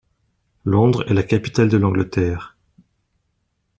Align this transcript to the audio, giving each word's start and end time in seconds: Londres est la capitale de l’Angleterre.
Londres 0.65 1.03
est 1.07 1.13
la 1.13 1.21
capitale 1.21 1.69
de 1.69 1.77
l’Angleterre. 1.77 2.57